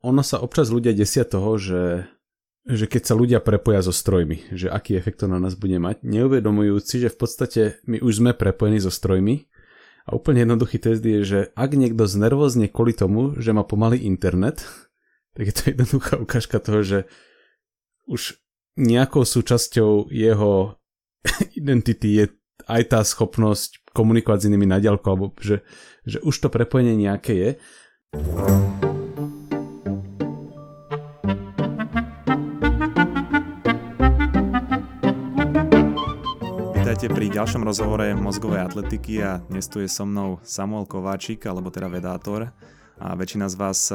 [0.00, 2.08] ono sa občas ľudia desia toho, že,
[2.64, 6.00] že keď sa ľudia prepoja so strojmi, že aký efekt to na nás bude mať,
[6.04, 9.48] neuvedomujúci, že v podstate my už sme prepojení so strojmi
[10.08, 14.64] a úplne jednoduchý test je, že ak niekto znervozne kvôli tomu, že má pomalý internet,
[15.36, 16.98] tak je to jednoduchá ukážka toho, že
[18.08, 18.40] už
[18.80, 20.80] nejakou súčasťou jeho
[21.60, 22.24] identity je
[22.68, 25.66] aj tá schopnosť komunikovať s inými na diaľku, alebo že,
[26.06, 27.50] že už to prepojenie nejaké je.
[37.00, 41.72] Vítajte pri ďalšom rozhovore mozgovej atletiky a dnes tu je so mnou Samuel Kováčik, alebo
[41.72, 42.52] teda vedátor.
[43.00, 43.88] A väčšina z vás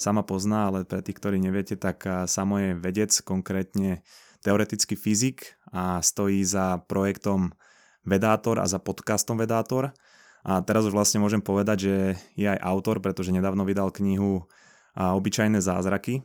[0.00, 4.00] sama pozná, ale pre tých, ktorí neviete, tak Samo je vedec, konkrétne
[4.40, 7.52] teoretický fyzik a stojí za projektom
[8.00, 9.92] Vedátor a za podcastom Vedátor.
[10.40, 11.94] A teraz už vlastne môžem povedať, že
[12.32, 14.48] je aj autor, pretože nedávno vydal knihu
[14.96, 16.24] Obyčajné zázraky.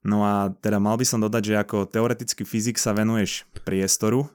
[0.00, 4.32] No a teda mal by som dodať, že ako teoretický fyzik sa venuješ priestoru,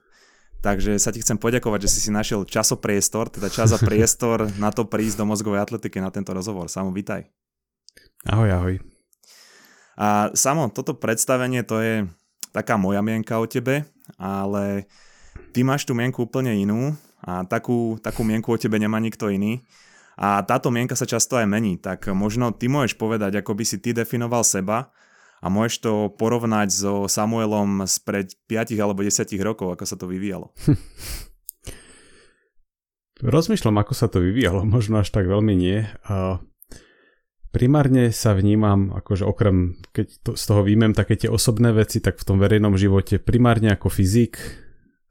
[0.62, 4.70] Takže sa ti chcem poďakovať, že si si našiel časopriestor, teda čas a priestor na
[4.70, 6.70] to prísť do mozgovej atletiky na tento rozhovor.
[6.70, 7.26] Samo, vitaj.
[8.30, 8.76] Ahoj, ahoj.
[9.98, 12.06] A samo, toto predstavenie to je
[12.54, 13.90] taká moja mienka o tebe,
[14.22, 14.86] ale
[15.50, 16.94] ty máš tú mienku úplne inú
[17.26, 19.66] a takú, takú mienku o tebe nemá nikto iný.
[20.22, 23.82] A táto mienka sa často aj mení, tak možno ty môžeš povedať, ako by si
[23.82, 24.94] ty definoval seba
[25.42, 30.54] a môžeš to porovnať so Samuelom spred 5 alebo 10 rokov, ako sa to vyvíjalo.
[33.22, 35.86] Rozmýšľam, ako sa to vyvíjalo, možno až tak veľmi nie.
[36.10, 36.42] A
[37.54, 42.18] primárne sa vnímam, akože okrem, keď to, z toho výjmem také tie osobné veci, tak
[42.18, 44.42] v tom verejnom živote primárne ako fyzik,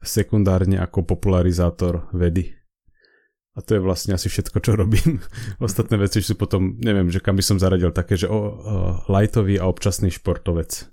[0.03, 2.60] sekundárne ako popularizátor vedy.
[3.51, 5.19] A to je vlastne asi všetko, čo robím.
[5.59, 8.39] Ostatné veci sú potom, neviem, že kam by som zaradil také, že o, o
[9.11, 10.87] lightový a občasný športovec.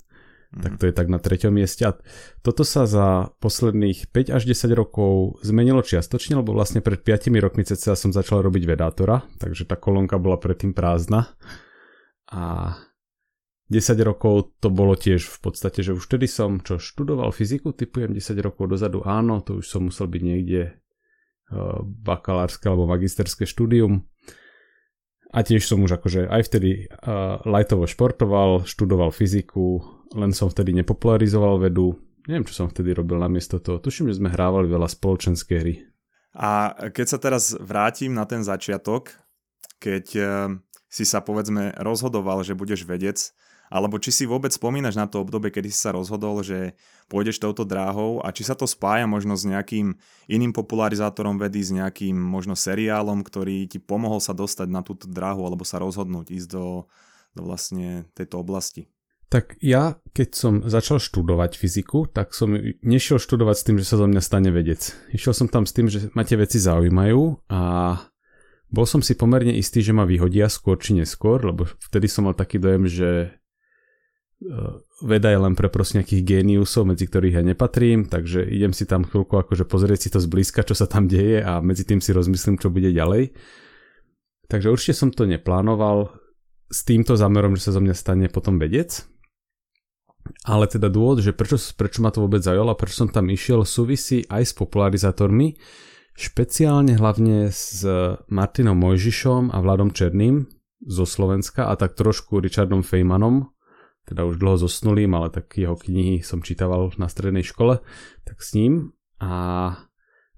[0.49, 0.61] Mm.
[0.65, 1.87] Tak to je tak na treťom mieste.
[1.87, 1.95] A
[2.43, 7.63] toto sa za posledných 5 až 10 rokov zmenilo čiastočne, lebo vlastne pred 5 rokmi
[7.63, 11.31] cca som začal robiť vedátora, takže tá kolónka bola predtým prázdna.
[12.27, 12.75] A
[13.69, 18.17] 10 rokov to bolo tiež v podstate, že už vtedy som čo študoval fyziku, typujem
[18.17, 20.73] 10 rokov dozadu, áno, to už som musel byť niekde
[22.05, 24.05] bakalárske alebo magisterské štúdium.
[25.29, 29.77] A tiež som už akože aj vtedy uh, lightovo športoval, študoval fyziku,
[30.17, 32.01] len som vtedy nepopularizoval vedu.
[32.25, 33.77] Neviem, čo som vtedy robil namiesto toho.
[33.77, 35.85] Tuším, že sme hrávali veľa spoločenské hry.
[36.33, 39.13] A keď sa teraz vrátim na ten začiatok,
[39.77, 40.25] keď uh,
[40.89, 43.21] si sa povedzme rozhodoval, že budeš vedec,
[43.69, 46.73] alebo či si vôbec spomínaš na to obdobie, kedy si sa rozhodol, že
[47.07, 51.71] pôjdeš touto dráhou a či sa to spája možno s nejakým iným popularizátorom vedy, s
[51.73, 56.49] nejakým možno seriálom, ktorý ti pomohol sa dostať na túto dráhu alebo sa rozhodnúť ísť
[56.49, 56.89] do,
[57.37, 58.89] do vlastne tejto oblasti.
[59.29, 62.49] Tak ja, keď som začal študovať fyziku, tak som
[62.81, 64.89] nešiel študovať s tým, že sa zo mňa stane vedec.
[65.13, 67.61] Išiel som tam s tým, že ma tie veci zaujímajú a
[68.73, 72.33] bol som si pomerne istý, že ma vyhodia skôr či neskôr, lebo vtedy som mal
[72.33, 73.37] taký dojem, že
[75.03, 79.03] veda je len pre proste nejakých géniusov, medzi ktorých ja nepatrím, takže idem si tam
[79.03, 82.55] chvíľku akože pozrieť si to zblízka, čo sa tam deje a medzi tým si rozmyslím,
[82.55, 83.35] čo bude ďalej.
[84.47, 86.15] Takže určite som to neplánoval
[86.71, 89.03] s týmto zámerom, že sa zo mňa stane potom vedec.
[90.45, 93.65] Ale teda dôvod, že prečo, prečo ma to vôbec zaujalo a prečo som tam išiel,
[93.67, 95.57] súvisí aj s popularizátormi,
[96.15, 97.83] špeciálne hlavne s
[98.29, 100.47] Martinom Mojžišom a Vladom Černým
[100.85, 103.51] zo Slovenska a tak trošku Richardom Fejmanom,
[104.09, 107.85] teda už dlho zosnulým, ale tak jeho knihy som čítaval na strednej škole,
[108.25, 109.77] tak s ním a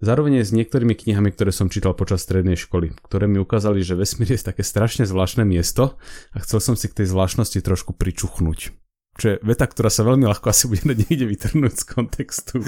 [0.04, 4.36] zároveň s niektorými knihami, ktoré som čítal počas strednej školy, ktoré mi ukázali, že vesmír
[4.36, 5.96] je také strašne zvláštne miesto
[6.36, 8.76] a chcel som si k tej zvláštnosti trošku pričuchnúť.
[9.16, 12.58] Čo je veta, ktorá sa veľmi ľahko asi bude niekde vytrhnúť z kontextu.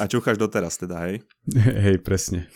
[0.00, 1.20] A čúchaš doteraz teda, hej?
[1.52, 2.48] Hej, presne.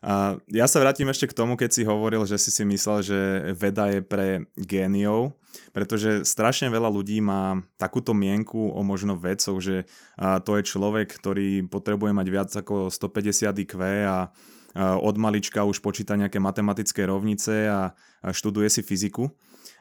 [0.00, 3.18] A ja sa vrátim ešte k tomu, keď si hovoril, že si si myslel, že
[3.52, 5.36] veda je pre géniov,
[5.76, 9.84] pretože strašne veľa ľudí má takúto mienku o možno vedcov, že
[10.16, 13.76] to je človek, ktorý potrebuje mať viac ako 150 IQ
[14.08, 14.32] a
[14.80, 17.92] od malička už počíta nejaké matematické rovnice a
[18.24, 19.28] študuje si fyziku.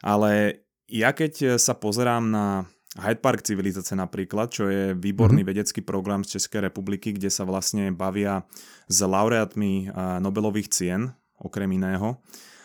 [0.04, 5.54] Ale ja keď sa pozerám na Hyde Park civilizácie napríklad, čo je výborný mm-hmm.
[5.54, 8.50] vedecký program z Českej republiky, kde sa vlastne bavia
[8.90, 12.18] s laureátmi Nobelových cien, okrem iného.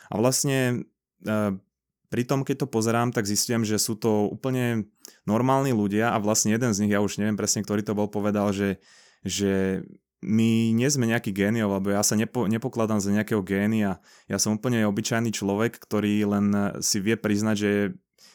[0.08, 0.88] A vlastne
[1.20, 1.60] e,
[2.08, 4.88] pri tom, keď to pozerám, tak zistím, že sú to úplne
[5.28, 8.48] normálni ľudia a vlastne jeden z nich, ja už neviem presne, ktorý to bol, povedal,
[8.56, 8.80] že,
[9.28, 9.84] že
[10.24, 14.00] my nie sme nejaký géniov, lebo ja sa nepo, nepokladám za nejakého génia.
[14.24, 16.46] Ja som úplne obyčajný človek, ktorý len
[16.80, 17.72] si vie priznať, že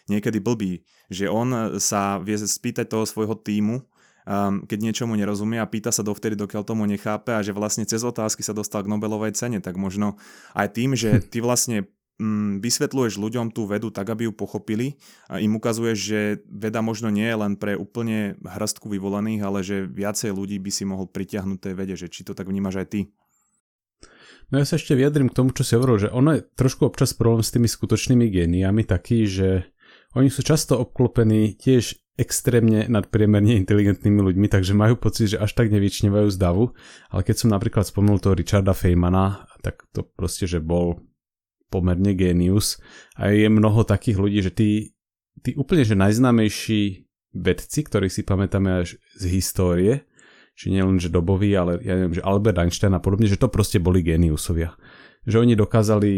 [0.10, 0.84] niekedy blbý.
[1.14, 1.48] Že on
[1.78, 6.64] sa vie spýtať toho svojho týmu, um, keď niečomu nerozumie a pýta sa dovtedy, dokiaľ
[6.66, 10.22] tomu nechápe a že vlastne cez otázky sa dostal k Nobelovej cene, tak možno
[10.54, 11.90] aj tým, že ty vlastne
[12.20, 15.00] mm, vysvetľuješ ľuďom tú vedu tak, aby ju pochopili
[15.32, 19.88] a im ukazuješ, že veda možno nie je len pre úplne hrstku vyvolených, ale že
[19.88, 23.02] viacej ľudí by si mohol pritiahnuť tej vede, že či to tak vnímaš aj ty.
[24.50, 27.14] No ja sa ešte vyjadrím k tomu, čo si hovoril, že ono je trošku občas
[27.14, 29.70] problém s tými skutočnými géniami taký, že
[30.18, 35.72] oni sú často obklopení tiež extrémne nadpriemerne inteligentnými ľuďmi, takže majú pocit, že až tak
[35.72, 36.76] nevyčnevajú z davu,
[37.08, 41.00] ale keď som napríklad spomenul toho Richarda Feynmana, tak to proste, že bol
[41.72, 42.82] pomerne génius
[43.16, 44.70] a je mnoho takých ľudí, že tí,
[45.40, 47.08] tí úplne že najznámejší
[47.40, 50.04] vedci, ktorých si pamätáme až z histórie,
[50.60, 53.80] že nielen že doboví, ale ja neviem, že Albert Einstein a podobne, že to proste
[53.80, 54.76] boli géniusovia.
[55.24, 56.12] Že oni dokázali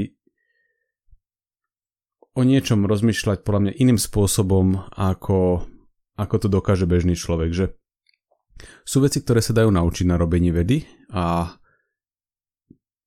[2.31, 5.67] o niečom rozmýšľať podľa mňa iným spôsobom, ako,
[6.15, 7.51] ako to dokáže bežný človek.
[7.51, 7.65] Že
[8.85, 11.55] sú veci, ktoré sa dajú naučiť na robení vedy a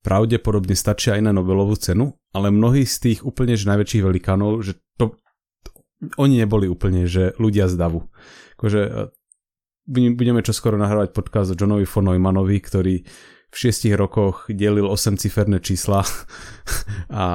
[0.04, 4.76] pravdepodobne stačia aj na Nobelovú cenu, ale mnohí z tých úplne že najväčších velikánov, že
[5.00, 5.16] to,
[6.20, 8.04] oni neboli úplne, že ľudia z davu.
[8.60, 8.90] Akože e,
[9.88, 12.94] budeme čoskoro nahrávať podcast o Johnovi von Neumannovi, ktorý
[13.54, 16.02] v šiestich rokoch delil 8 ciferné čísla
[17.14, 17.26] a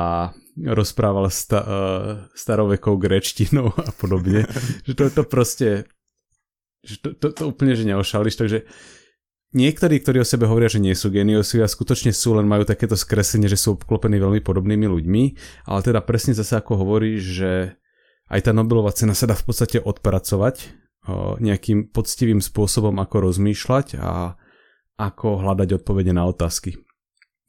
[0.60, 1.72] rozprával sta, uh,
[2.36, 4.44] starovekou grečtinou a podobne.
[4.88, 5.88] že to, to proste
[6.84, 8.60] že to, to, to úplne že neošališ, takže
[9.50, 12.94] Niektorí, ktorí o sebe hovoria, že nie sú geniusi a skutočne sú, len majú takéto
[12.94, 15.24] skresenie, že sú obklopení veľmi podobnými ľuďmi,
[15.66, 17.74] ale teda presne zase ako hovorí, že
[18.30, 20.70] aj tá Nobelová cena sa dá v podstate odpracovať
[21.42, 24.38] nejakým poctivým spôsobom, ako rozmýšľať a
[25.00, 26.76] ako hľadať odpovede na otázky.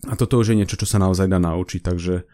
[0.06, 2.24] A toto už je niečo, čo sa naozaj dá naučiť, takže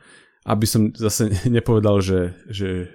[0.46, 2.92] aby som zase nepovedal, že, že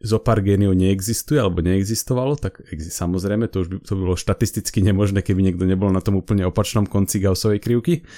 [0.00, 4.80] zo pár géniov neexistuje alebo neexistovalo, tak samozrejme to už by, to by bolo štatisticky
[4.80, 8.08] nemožné, keby niekto nebol na tom úplne opačnom konci Gaussovej krivky,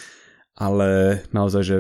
[0.55, 1.77] ale naozaj, že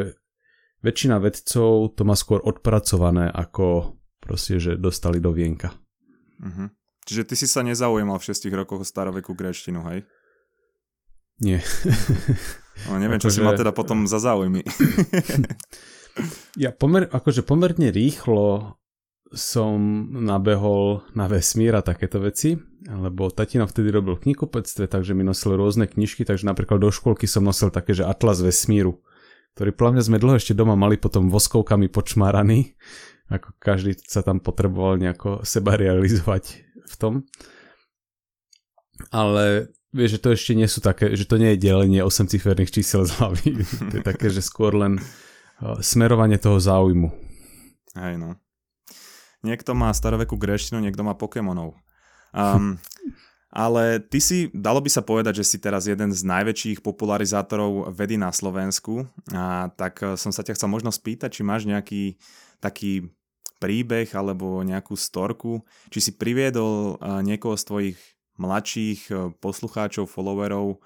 [0.82, 5.70] väčšina vedcov to má skôr odpracované, ako proste, že dostali do vienka.
[6.42, 6.66] Uh-huh.
[7.06, 10.02] Čiže ty si sa nezaujímal v 6 rokoch o staroveku gréštinu, hej?
[11.42, 11.60] Nie.
[12.88, 13.38] No, neviem, čo že...
[13.38, 14.66] si ma teda potom za záujmy.
[16.58, 18.74] ja pomer, akože pomerne rýchlo
[19.32, 19.78] som
[20.12, 25.56] nabehol na vesmír a takéto veci, lebo tatino vtedy robil v knihkupectve, takže mi nosil
[25.56, 29.00] rôzne knižky, takže napríklad do školky som nosil také, že Atlas vesmíru,
[29.56, 32.76] ktorý podľa mňa sme dlho ešte doma mali potom voskovkami počmáraný,
[33.32, 37.14] ako každý sa tam potreboval nejako seba realizovať v tom.
[39.08, 42.72] Ale vieš, že to ešte nie sú také, že to nie je delenie 8 ciferných
[42.72, 43.48] čísel z hlavy.
[43.92, 47.12] to je také, že skôr len eh, smerovanie toho záujmu.
[47.94, 48.40] Hej no.
[49.44, 51.74] Niekto má staroveku greštinu, niekto má Pokémonov.
[52.32, 52.78] Um,
[53.52, 58.16] ale ty si, dalo by sa povedať, že si teraz jeden z najväčších popularizátorov vedy
[58.16, 59.04] na Slovensku.
[59.28, 62.16] A tak eh, som sa ťa chcel možno spýtať, či máš nejaký
[62.64, 63.12] taký
[63.60, 65.62] príbeh alebo nejakú storku,
[65.92, 67.98] či si priviedol eh, niekoho z tvojich
[68.38, 70.80] mladších eh, poslucháčov, followerov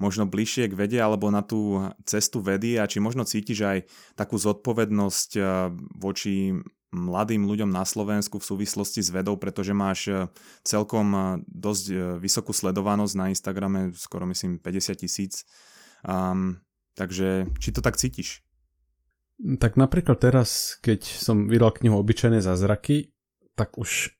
[0.00, 3.78] možno bližšie k vede alebo na tú cestu vedy a či možno cítiš aj
[4.18, 5.38] takú zodpovednosť
[5.94, 6.58] voči
[6.90, 10.28] mladým ľuďom na Slovensku v súvislosti s vedou, pretože máš e,
[10.60, 15.48] celkom dosť vysokú sledovanosť na Instagrame, skoro myslím 50 tisíc.
[16.04, 16.60] Um,
[16.92, 18.44] takže či to tak cítiš?
[19.42, 23.10] Tak napríklad teraz, keď som vydal knihu Obyčajné zázraky,
[23.56, 24.12] tak už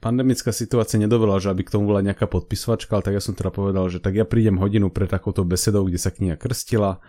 [0.00, 3.50] pandemická situácia nedovela, že aby k tomu bola nejaká podpisovačka, ale tak ja som teda
[3.54, 7.02] povedal, že tak ja prídem hodinu pred takouto besedou, kde sa kniha krstila,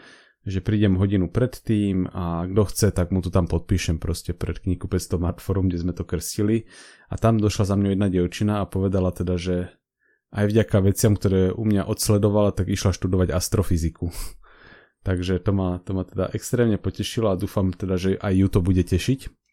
[0.46, 4.86] že prídem hodinu predtým a kto chce, tak mu to tam podpíšem proste pred knihu
[4.86, 6.70] 500 Martforum, kde sme to krstili
[7.10, 9.74] a tam došla za mňou jedna dievčina a povedala teda, že
[10.36, 14.14] aj vďaka veciam, ktoré u mňa odsledovala, tak išla študovať astrofyziku.
[15.08, 18.60] Takže to ma, to ma teda extrémne potešilo a dúfam teda, že aj ju to
[18.62, 19.45] bude tešiť.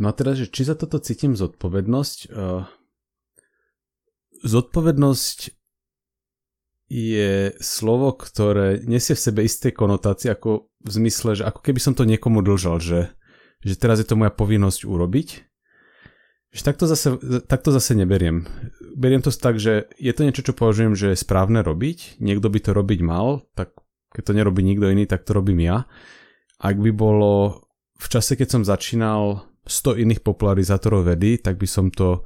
[0.00, 2.18] No a teda, že či za toto cítim zodpovednosť?
[2.32, 2.64] Uh,
[4.40, 5.52] zodpovednosť
[6.90, 11.94] je slovo, ktoré nesie v sebe isté konotácie, ako v zmysle, že ako keby som
[11.94, 13.14] to niekomu dlžal, že,
[13.62, 15.28] že teraz je to moja povinnosť urobiť.
[16.50, 17.14] Že takto zase,
[17.46, 18.42] takto zase neberiem.
[18.98, 22.58] Beriem to tak, že je to niečo, čo považujem, že je správne robiť, niekto by
[22.58, 23.70] to robiť mal, tak
[24.10, 25.86] keď to nerobí nikto iný, tak to robím ja.
[26.58, 27.62] Ak by bolo
[28.02, 32.24] v čase, keď som začínal 100 iných popularizátorov vedy, tak by som to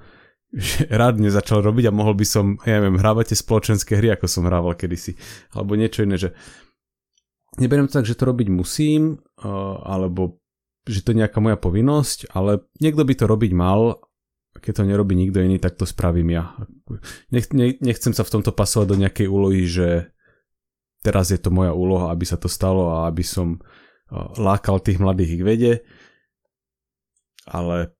[0.55, 4.31] že rád nezačal robiť a mohol by som, ja neviem, hrávať tie spoločenské hry, ako
[4.31, 5.19] som hrával kedysi,
[5.51, 6.31] alebo niečo iné, že
[7.59, 9.19] neberiem to tak, že to robiť musím,
[9.83, 10.39] alebo
[10.87, 13.99] že to je nejaká moja povinnosť, ale niekto by to robiť mal,
[14.55, 16.55] keď to nerobí nikto iný, tak to spravím ja.
[17.35, 20.15] Nech, ne, nechcem sa v tomto pasovať do nejakej úlohy, že
[21.03, 23.59] teraz je to moja úloha, aby sa to stalo a aby som
[24.39, 25.73] lákal tých mladých ich vede,
[27.49, 27.93] ale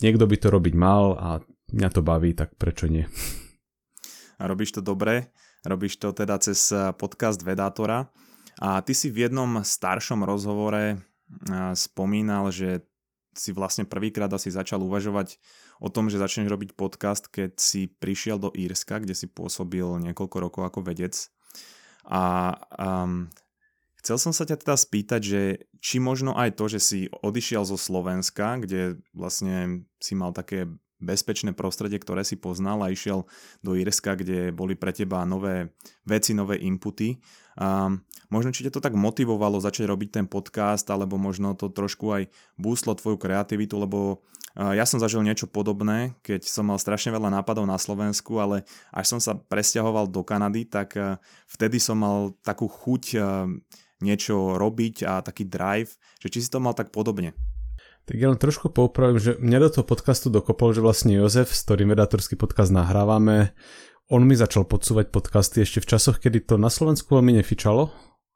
[0.00, 1.28] niekto by to robiť mal a
[1.72, 3.08] mňa to baví, tak prečo nie?
[4.40, 5.30] A robíš to dobre,
[5.62, 8.10] robíš to teda cez eh, podcast Vedátora
[8.60, 10.98] a ty si v jednom staršom rozhovore eh,
[11.74, 12.82] spomínal, že
[13.34, 15.42] si vlastne prvýkrát asi začal uvažovať
[15.82, 20.36] o tom, že začneš robiť podcast, keď si prišiel do Írska, kde si pôsobil niekoľko
[20.38, 21.18] rokov ako vedec.
[22.06, 23.26] A um,
[24.04, 25.42] chcel som sa ťa teda spýtať, že
[25.80, 30.68] či možno aj to, že si odišiel zo Slovenska, kde vlastne si mal také
[31.00, 33.24] bezpečné prostredie, ktoré si poznal a išiel
[33.64, 35.72] do Írska, kde boli pre teba nové
[36.04, 37.16] veci, nové inputy.
[37.60, 37.92] A
[38.28, 42.22] možno či ťa to tak motivovalo začať robiť ten podcast, alebo možno to trošku aj
[42.60, 47.66] búslo tvoju kreativitu, lebo ja som zažil niečo podobné, keď som mal strašne veľa nápadov
[47.66, 48.62] na Slovensku, ale
[48.94, 50.94] až som sa presťahoval do Kanady, tak
[51.50, 53.18] vtedy som mal takú chuť
[54.04, 57.32] niečo robiť a taký drive, že či si to mal tak podobne.
[58.04, 61.64] Tak ja len trošku poupravím, že mňa do toho podcastu dokopol, že vlastne Jozef, s
[61.64, 63.56] ktorým vedátorský podcast nahrávame,
[64.12, 67.88] on mi začal podsúvať podcasty ešte v časoch, kedy to na Slovensku veľmi nefičalo.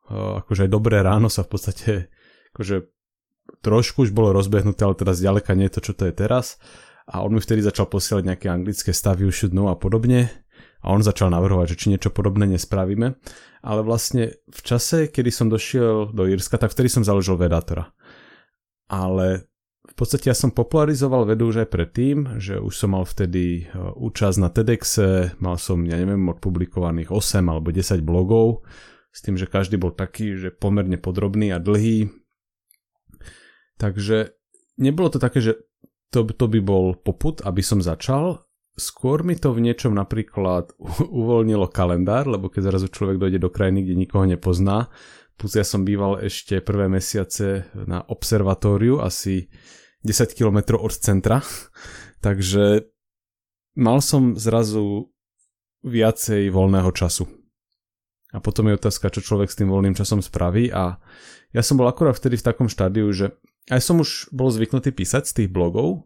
[0.08, 2.08] Akože aj dobré ráno sa v podstate
[2.56, 2.88] akože
[3.60, 6.56] trošku už bolo rozbehnuté, ale teraz ďaleka nie je to, čo to je teraz.
[7.04, 10.32] A on mi vtedy začal posielať nejaké anglické stavy, should know a podobne.
[10.82, 13.18] A on začal navrhovať, že či niečo podobné nespravíme.
[13.66, 17.90] Ale vlastne v čase, kedy som došiel do Írska, tak vtedy som založil vedátora.
[18.86, 19.48] Ale
[19.88, 23.74] v podstate ja som popularizoval vedu už aj predtým, že už som mal vtedy e,
[23.74, 28.62] účasť na TEDxe, mal som, ja neviem, odpublikovaných 8 alebo 10 blogov,
[29.10, 32.12] s tým, že každý bol taký, že pomerne podrobný a dlhý.
[33.80, 34.36] Takže
[34.76, 35.58] nebolo to také, že
[36.12, 38.47] to, to by bol poput, aby som začal.
[38.78, 40.70] Skôr mi to v niečom napríklad
[41.10, 44.86] uvoľnilo kalendár, lebo keď zrazu človek dojde do krajiny, kde nikoho nepozná,
[45.34, 49.50] plus ja som býval ešte prvé mesiace na observatóriu, asi
[50.06, 51.42] 10 km od centra,
[52.24, 52.86] takže
[53.74, 55.10] mal som zrazu
[55.82, 57.26] viacej voľného času.
[58.30, 61.00] A potom je otázka, čo človek s tým voľným časom spraví a
[61.50, 63.32] ja som bol akurát vtedy v takom štádiu, že
[63.72, 66.04] aj som už bol zvyknutý písať z tých blogov,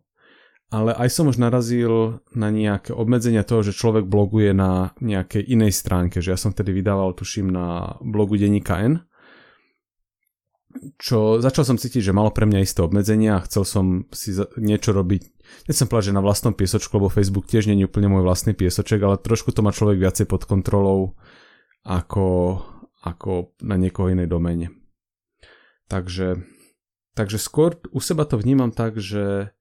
[0.72, 5.76] ale aj som už narazil na nejaké obmedzenia toho, že človek bloguje na nejakej inej
[5.76, 9.04] stránke, že ja som vtedy vydával, tuším, na blogu Deníka N
[10.96, 14.96] čo začal som cítiť, že malo pre mňa isté obmedzenia a chcel som si niečo
[14.96, 15.22] robiť.
[15.68, 19.00] Nechcem povedať, že na vlastnom piesočku, lebo Facebook tiež nie je úplne môj vlastný piesoček,
[19.04, 21.20] ale trošku to má človek viacej pod kontrolou
[21.84, 22.60] ako,
[23.04, 24.72] ako na niekoho inej domene.
[25.92, 26.40] Takže,
[27.12, 29.52] takže skôr u seba to vnímam tak, že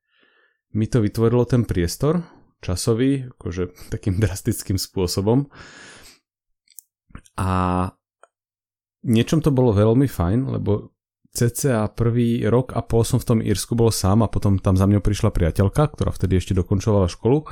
[0.73, 2.23] mi to vytvorilo ten priestor
[2.61, 5.49] časový, akože takým drastickým spôsobom.
[7.41, 7.51] A
[9.07, 10.93] niečom to bolo veľmi fajn, lebo
[11.31, 14.83] cca prvý rok a pol som v tom Írsku bol sám a potom tam za
[14.83, 17.47] mňou prišla priateľka, ktorá vtedy ešte dokončovala školu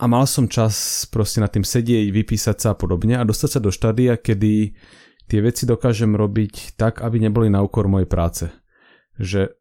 [0.00, 3.60] a mal som čas proste na tým sedieť, vypísať sa a podobne a dostať sa
[3.60, 4.72] do štádia, kedy
[5.28, 8.48] tie veci dokážem robiť tak, aby neboli na úkor mojej práce.
[9.20, 9.59] Že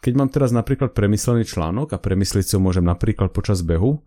[0.00, 4.02] keď mám teraz napríklad premyslený článok a premysliť si ho môžem napríklad počas behu,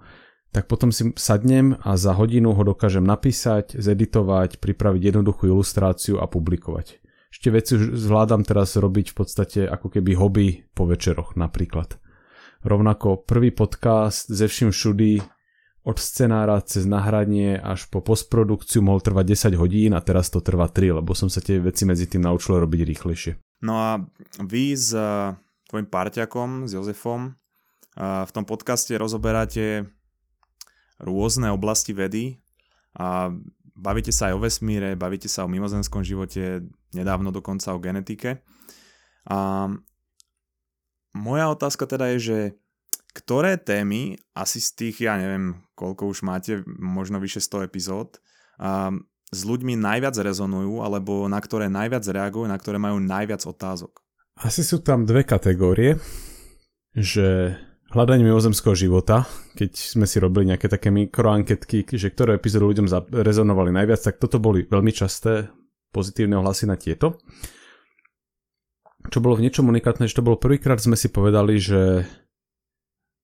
[0.52, 6.26] tak potom si sadnem a za hodinu ho dokážem napísať, zeditovať, pripraviť jednoduchú ilustráciu a
[6.26, 7.04] publikovať
[7.38, 12.02] ešte veci zvládam teraz robiť v podstate ako keby hobby po večeroch napríklad.
[12.66, 15.22] Rovnako prvý podcast ze vším všudy
[15.86, 20.66] od scenára cez nahranie až po postprodukciu mohol trvať 10 hodín a teraz to trvá
[20.68, 23.32] 3, lebo som sa tie veci medzi tým naučil robiť rýchlejšie.
[23.62, 23.92] No a
[24.42, 27.36] vy uh, tvojim parťakom, s Jozefom,
[27.98, 29.90] v tom podcaste rozoberáte
[31.02, 32.38] rôzne oblasti vedy
[32.94, 33.34] a
[33.78, 38.42] bavíte sa aj o vesmíre, bavíte sa o mimozemskom živote, nedávno dokonca o genetike.
[39.30, 39.70] A
[41.14, 42.40] moja otázka teda je, že
[43.18, 48.22] ktoré témy, asi z tých, ja neviem, koľko už máte, možno vyše 100 epizód,
[48.62, 48.94] a
[49.28, 54.06] s ľuďmi najviac rezonujú, alebo na ktoré najviac reagujú, na ktoré majú najviac otázok?
[54.38, 55.98] Asi sú tam dve kategórie,
[56.94, 57.58] že
[57.90, 59.26] hľadanie mimozemského života,
[59.58, 62.86] keď sme si robili nejaké také mikroanketky, že ktoré epizódy ľuďom
[63.18, 65.50] rezonovali najviac, tak toto boli veľmi časté
[65.90, 67.18] pozitívne ohlasy na tieto.
[69.10, 72.06] Čo bolo v niečom unikátne, že to bolo prvýkrát sme si povedali, že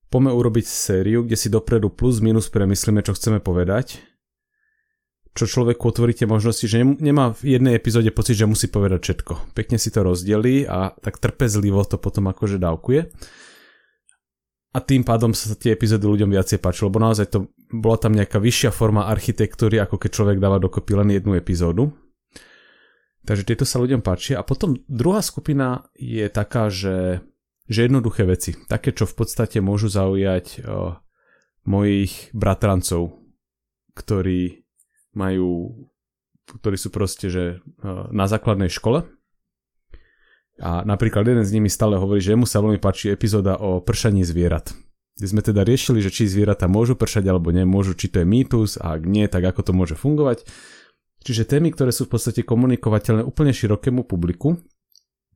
[0.09, 4.01] poďme urobiť sériu, kde si dopredu plus minus premyslíme, čo chceme povedať.
[5.33, 9.57] Čo človeku otvorí tie možnosti, že nemá v jednej epizóde pocit, že musí povedať všetko.
[9.57, 13.01] Pekne si to rozdelí a tak trpezlivo to potom akože dávkuje.
[14.73, 18.41] A tým pádom sa tie epizódy ľuďom viacej páčilo, lebo naozaj to bola tam nejaká
[18.41, 21.93] vyššia forma architektúry, ako keď človek dáva dokopy len jednu epizódu.
[23.23, 24.41] Takže tieto sa ľuďom páčia.
[24.41, 27.21] A potom druhá skupina je taká, že,
[27.69, 28.57] že jednoduché veci.
[28.65, 30.97] Také, čo v podstate môžu zaujať o,
[31.63, 33.15] mojich bratrancov,
[33.95, 34.62] ktorí
[35.13, 35.73] majú,
[36.59, 37.43] ktorí sú proste, že
[37.81, 39.05] o, na základnej škole.
[40.61, 44.21] A napríklad jeden z nimi stále hovorí, že mu sa veľmi páči epizóda o pršaní
[44.21, 44.73] zvierat.
[45.17, 48.81] Kde sme teda riešili, že či zvieratá môžu pršať alebo nemôžu, či to je mýtus
[48.81, 50.45] a ak nie, tak ako to môže fungovať.
[51.23, 54.59] Čiže témy, ktoré sú v podstate komunikovateľné úplne širokému publiku,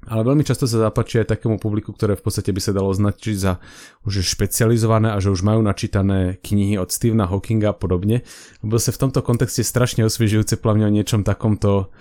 [0.07, 3.35] ale veľmi často sa zapáči aj takému publiku, ktoré v podstate by sa dalo označiť
[3.35, 3.59] za
[4.07, 8.23] už špecializované a že už majú načítané knihy od Stevena Hawkinga a podobne.
[8.63, 11.91] Lebo sa v tomto kontexte strašne osviežujúce plavne o niečom takomto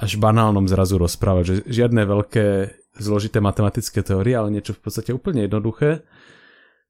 [0.00, 2.46] až banálnom zrazu rozprávať, že žiadne veľké
[2.96, 6.08] zložité matematické teórie, ale niečo v podstate úplne jednoduché.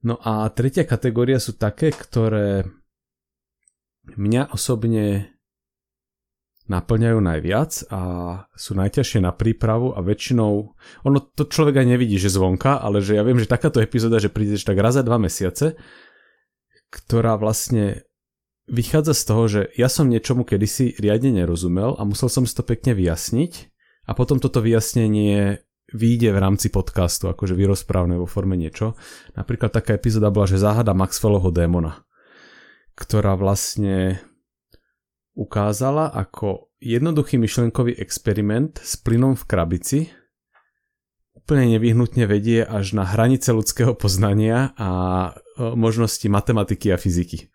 [0.03, 2.67] No a tretia kategória sú také, ktoré
[4.15, 5.32] mňa osobne
[6.71, 8.01] naplňajú najviac a
[8.55, 10.53] sú najťažšie na prípravu a väčšinou,
[11.03, 14.31] ono to človek aj nevidí, že zvonka, ale že ja viem, že takáto epizóda, že
[14.31, 15.75] prídeš tak raz za dva mesiace,
[16.93, 18.07] ktorá vlastne
[18.71, 22.63] vychádza z toho, že ja som niečomu kedysi riadne nerozumel a musel som si to
[22.63, 23.53] pekne vyjasniť
[24.07, 28.97] a potom toto vyjasnenie vyjde v rámci podcastu, akože vyrozprávne vo forme niečo.
[29.37, 32.07] Napríklad taká epizóda bola, že záhada Maxwellovho démona,
[32.97, 34.23] ktorá vlastne
[35.33, 40.01] ukázala ako jednoduchý myšlenkový experiment s plynom v krabici
[41.43, 44.91] úplne nevyhnutne vedie až na hranice ľudského poznania a
[45.59, 47.51] e, možnosti matematiky a fyziky.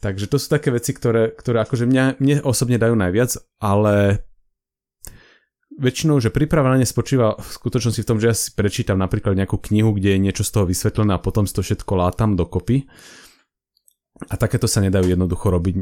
[0.00, 4.24] Takže to sú také veci, ktoré, ktoré akože mňa, mne osobne dajú najviac, ale
[5.74, 9.36] väčšinou, že príprava na ne spočíva v skutočnosti v tom, že ja si prečítam napríklad
[9.36, 12.86] nejakú knihu, kde je niečo z toho vysvetlené a potom si to všetko látam dokopy.
[14.30, 15.74] A takéto sa nedajú jednoducho robiť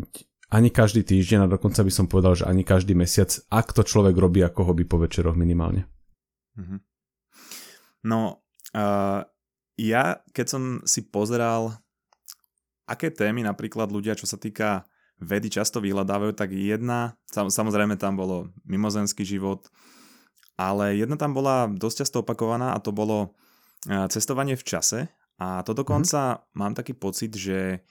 [0.47, 4.15] ani každý týždeň a dokonca by som povedal, že ani každý mesiac, ak to človek
[4.15, 5.91] robí ako hobby po večeroch minimálne.
[6.55, 6.79] Mm-hmm.
[8.07, 9.27] No, uh,
[9.75, 11.75] ja keď som si pozeral,
[12.87, 14.87] aké témy napríklad ľudia, čo sa týka
[15.19, 19.67] vedy často vyhľadávajú, tak jedna, samozrejme tam bolo mimozenský život,
[20.55, 23.35] ale jedna tam bola dosť často opakovaná a to bolo
[24.13, 25.09] cestovanie v čase
[25.41, 26.57] a to dokonca mm-hmm.
[26.57, 27.85] mám taký pocit, že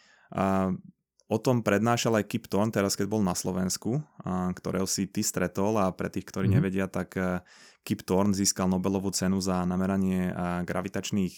[1.25, 5.81] O tom prednášal aj Kip Thorne teraz, keď bol na Slovensku, ktorého si ty stretol
[5.81, 6.57] a pre tých, ktorí mm-hmm.
[6.61, 7.41] nevedia, tak e,
[7.81, 10.29] Kip Thorne získal Nobelovú cenu za nameranie
[10.65, 11.33] gravitačných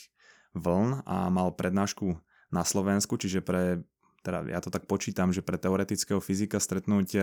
[0.59, 2.19] vln a mal prednášku
[2.51, 3.83] na Slovensku, čiže pre
[4.27, 7.19] teda ja to tak počítam, že pre teoretického fyzika stretnúť e,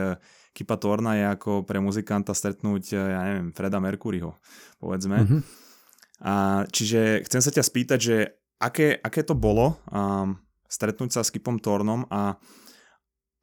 [0.57, 4.33] Kipa Torna je ako pre muzikanta stretnúť, e, ja neviem, Freda Mercuryho,
[4.81, 5.21] povedzme.
[5.21, 5.41] Mm-hmm.
[6.25, 8.17] A, čiže chcem sa ťa spýtať, že
[8.57, 10.41] aké, aké to bolo um,
[10.75, 12.35] stretnúť sa s Kipom Tornom a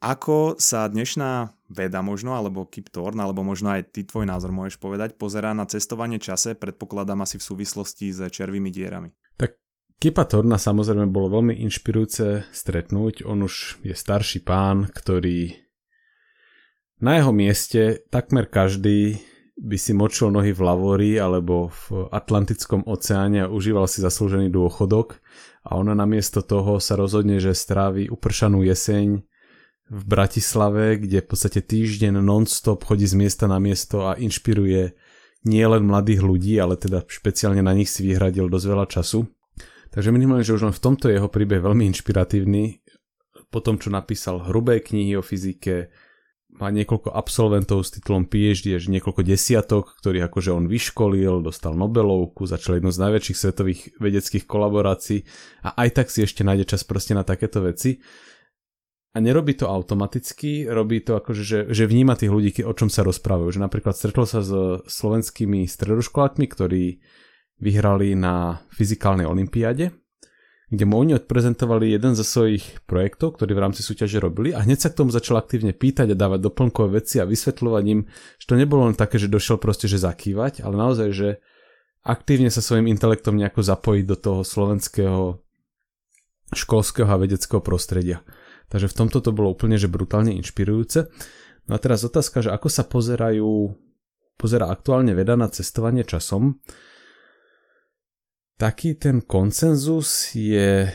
[0.02, 4.82] ako sa dnešná veda možno, alebo Kip Torn, alebo možno aj ty tvoj názor môžeš
[4.82, 9.14] povedať, pozerá na cestovanie čase, predpokladám asi v súvislosti s červými dierami.
[9.38, 9.62] Tak
[10.02, 13.30] Kipa Torna samozrejme bolo veľmi inšpirujúce stretnúť.
[13.30, 15.54] On už je starší pán, ktorý
[16.98, 19.22] na jeho mieste takmer každý
[19.62, 25.22] by si močil nohy v Lavori alebo v Atlantickom oceáne a užíval si zaslúžený dôchodok
[25.70, 29.22] a ona namiesto toho sa rozhodne, že strávi upršanú jeseň
[29.92, 34.98] v Bratislave, kde v podstate týždeň non-stop chodí z miesta na miesto a inšpiruje
[35.46, 39.30] nielen mladých ľudí, ale teda špeciálne na nich si vyhradil dosť veľa času.
[39.92, 42.82] Takže minimálne, že už len v tomto jeho príbeh veľmi inšpiratívny.
[43.52, 45.92] Po tom, čo napísal hrubé knihy o fyzike,
[46.60, 52.44] má niekoľko absolventov s titulom PhD, až niekoľko desiatok, ktorých akože on vyškolil, dostal Nobelovku,
[52.44, 55.24] začal jednu z najväčších svetových vedeckých kolaborácií
[55.64, 58.04] a aj tak si ešte nájde čas proste na takéto veci.
[59.12, 63.04] A nerobí to automaticky, robí to akože, že, že vníma tých ľudí, o čom sa
[63.04, 63.52] rozprávajú.
[63.52, 64.52] Že napríklad stretol sa s
[64.88, 67.04] slovenskými stredoškolákmi, ktorí
[67.60, 70.01] vyhrali na fyzikálnej olympiáde
[70.72, 74.88] kde mu oni odprezentovali jeden zo svojich projektov, ktorý v rámci súťaže robili a hneď
[74.88, 78.08] sa k tomu začal aktívne pýtať a dávať doplnkové veci a vysvetľovať im,
[78.40, 81.30] že to nebolo len také, že došiel proste, že zakývať, ale naozaj, že
[82.08, 85.44] aktívne sa svojim intelektom nejako zapojiť do toho slovenského
[86.56, 88.24] školského a vedeckého prostredia.
[88.72, 91.12] Takže v tomto to bolo úplne že brutálne inšpirujúce.
[91.68, 93.76] No a teraz otázka, že ako sa pozerajú,
[94.40, 96.64] pozera aktuálne veda na cestovanie časom
[98.62, 100.86] taký ten konsenzus je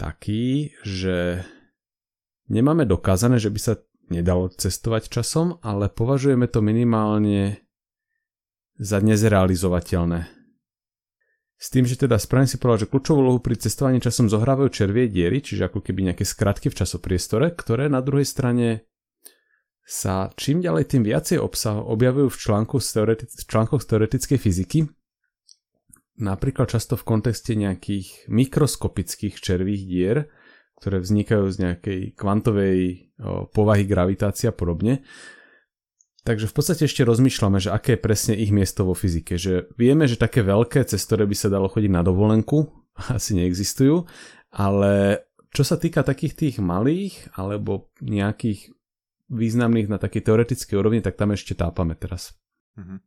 [0.00, 1.44] taký, že
[2.48, 3.76] nemáme dokázané, že by sa
[4.08, 7.60] nedalo cestovať časom, ale považujeme to minimálne
[8.80, 10.32] za nezrealizovateľné.
[11.60, 15.12] S tým, že teda správne si povedal, že kľúčovú úlohu pri cestovaní časom zohrávajú červie
[15.12, 18.88] diery, čiže ako keby nejaké skratky v časopriestore, ktoré na druhej strane
[19.84, 24.38] sa čím ďalej tým viacej obsah objavujú v, článku z teoreti- v článkoch z teoretickej
[24.40, 24.78] fyziky,
[26.20, 30.18] napríklad často v kontexte nejakých mikroskopických červých dier,
[30.80, 35.04] ktoré vznikajú z nejakej kvantovej o, povahy gravitácie a podobne.
[36.24, 39.40] Takže v podstate ešte rozmýšľame, že aké je presne ich miesto vo fyzike.
[39.40, 42.68] Že vieme, že také veľké, cez ktoré by sa dalo chodiť na dovolenku,
[43.16, 44.04] asi neexistujú,
[44.52, 48.70] ale čo sa týka takých tých malých alebo nejakých
[49.30, 52.34] významných na takej teoretickej úrovni, tak tam ešte tápame teraz.
[52.74, 52.98] Uh-huh.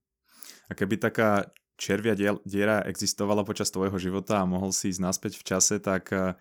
[0.68, 2.14] A keby taká červia
[2.46, 6.38] diera existovala počas tvojho života a mohol si ísť naspäť v čase, tak eh,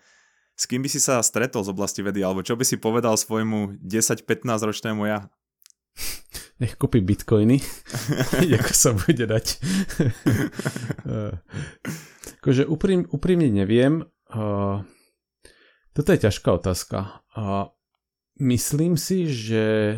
[0.53, 3.81] s kým by si sa stretol z oblasti vedy, alebo čo by si povedal svojmu
[3.81, 5.29] 10-15 ročnému ja?
[6.61, 7.57] nech kúpi bitcoiny,
[8.61, 9.45] ako sa bude dať.
[12.39, 14.05] akože úprim, úprimne neviem.
[15.91, 17.25] toto je ťažká otázka.
[18.39, 19.97] myslím si, že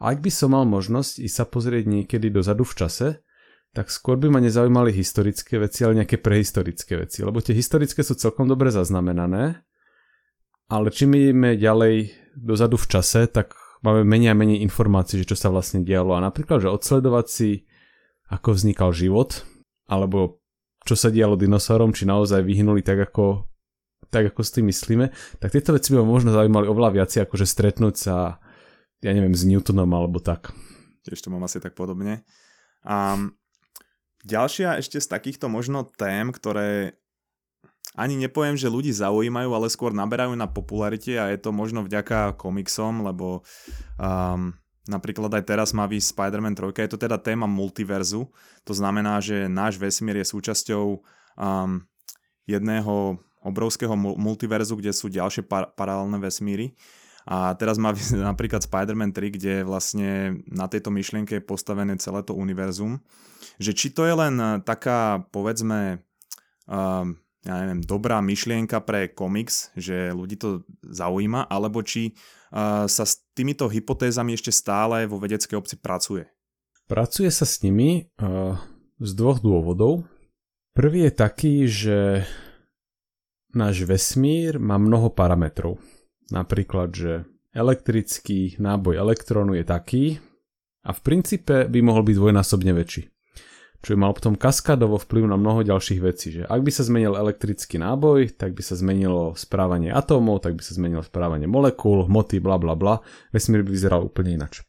[0.00, 3.08] ak by som mal možnosť ísť sa pozrieť niekedy dozadu v čase,
[3.74, 7.26] tak skôr by ma nezaujímali historické veci, ale nejaké prehistorické veci.
[7.26, 9.66] Lebo tie historické sú celkom dobre zaznamenané,
[10.70, 15.36] ale čím ideme ďalej dozadu v čase, tak máme menej a menej informácií, že čo
[15.36, 16.14] sa vlastne dialo.
[16.14, 17.50] A napríklad, že odsledovať si,
[18.30, 19.42] ako vznikal život,
[19.90, 20.38] alebo
[20.86, 23.50] čo sa dialo dinosaurom, či naozaj vyhnuli tak ako,
[24.08, 25.10] tak ako si myslíme,
[25.42, 28.38] tak tieto veci by ma možno zaujímali oveľa viac, ako že stretnúť sa,
[29.02, 30.54] ja neviem, s Newtonom alebo tak.
[31.04, 32.22] Tiež to mám asi tak podobne.
[32.86, 33.18] A
[34.24, 36.96] ďalšia ešte z takýchto možno tém, ktoré
[37.94, 42.34] ani nepoviem, že ľudí zaujímajú, ale skôr naberajú na popularite a je to možno vďaka
[42.34, 43.46] komiksom, lebo
[44.00, 44.50] um,
[44.90, 48.26] napríklad aj teraz má výsť Spider-Man 3, je to teda téma multiverzu,
[48.66, 51.86] to znamená, že náš vesmír je súčasťou um,
[52.50, 56.72] jedného obrovského multiverzu, kde sú ďalšie par- paralelné vesmíry.
[57.24, 57.92] A teraz má
[58.30, 63.00] napríklad Spider-Man 3, kde vlastne na tejto myšlienke je postavené celé to univerzum.
[63.60, 66.04] Že či to je len taká, povedzme,
[66.68, 73.04] um, ja neviem, dobrá myšlienka pre komiks, že ľudí to zaujíma, alebo či uh, sa
[73.04, 76.24] s týmito hypotézami ešte stále vo vedeckej obci pracuje?
[76.88, 78.56] Pracuje sa s nimi uh,
[79.00, 80.08] z dvoch dôvodov.
[80.74, 81.98] Prvý je taký, že
[83.54, 85.78] náš vesmír má mnoho parametrov.
[86.32, 87.12] Napríklad, že
[87.52, 90.04] elektrický náboj elektrónu je taký
[90.84, 93.14] a v princípe by mohol byť dvojnásobne väčší
[93.84, 96.32] čo by mal potom kaskadovo vplyv na mnoho ďalších vecí.
[96.40, 100.64] Že ak by sa zmenil elektrický náboj, tak by sa zmenilo správanie atómov, tak by
[100.64, 103.04] sa zmenilo správanie molekúl, hmoty, bla bla bla.
[103.28, 104.64] Vesmír by vyzeral úplne inač.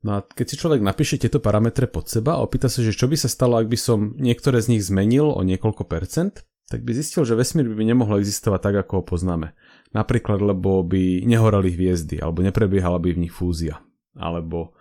[0.00, 3.12] No a keď si človek napíše tieto parametre pod seba a opýta sa, že čo
[3.12, 6.92] by sa stalo, ak by som niektoré z nich zmenil o niekoľko percent, tak by
[6.92, 9.56] zistil, že vesmír by nemohol existovať tak, ako ho poznáme.
[9.96, 13.80] Napríklad, lebo by nehorali hviezdy, alebo neprebiehala by v nich fúzia,
[14.12, 14.76] alebo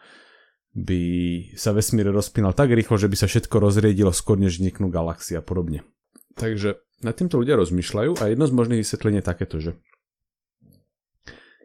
[0.76, 1.02] by
[1.56, 5.42] sa vesmír rozpínal tak rýchlo, že by sa všetko rozriedilo skôr, než vzniknú galaxie a
[5.42, 5.88] podobne.
[6.38, 9.72] Takže nad týmto ľudia rozmýšľajú a jedno z možných vysvetlení je takéto, že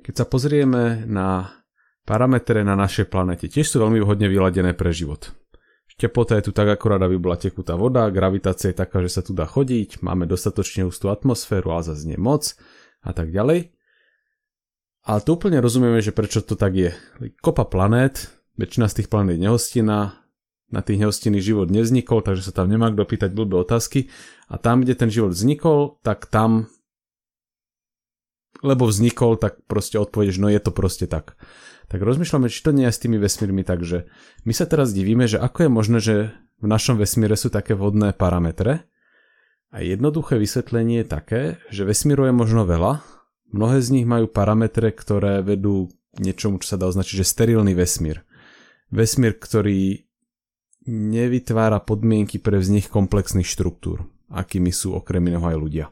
[0.07, 1.61] keď sa pozrieme na
[2.07, 5.35] parametre na našej planete, tiež sú veľmi vhodne vyladené pre život.
[6.01, 9.37] Teplota je tu tak akorát, aby bola tekutá voda, gravitácia je taká, že sa tu
[9.37, 12.57] dá chodiť, máme dostatočne hustú atmosféru, ale zase nie moc
[13.05, 13.71] a tak ďalej.
[15.03, 16.91] Ale to úplne rozumieme, že prečo to tak je.
[17.43, 20.23] Kopa planét väčšina z tých planét nehostina,
[20.73, 24.09] na tých nehostinných život nevznikol, takže sa tam nemá kto pýtať blbé otázky.
[24.49, 26.73] A tam, kde ten život vznikol, tak tam
[28.63, 31.35] lebo vznikol, tak proste odpovedeš, no je to proste tak.
[31.93, 34.09] Tak rozmýšľame, či to nie je s tými vesmírmi tak, že
[34.49, 36.17] my sa teraz divíme, že ako je možné, že
[36.65, 38.89] v našom vesmíre sú také vodné parametre.
[39.73, 43.05] A jednoduché vysvetlenie je také, že vesmíru je možno veľa,
[43.53, 47.77] mnohé z nich majú parametre, ktoré vedú k niečomu, čo sa dá označiť, že sterilný
[47.77, 48.25] vesmír
[48.93, 50.05] vesmír, ktorý
[50.87, 55.87] nevytvára podmienky pre vznik komplexných štruktúr, akými sú okrem iného aj ľudia.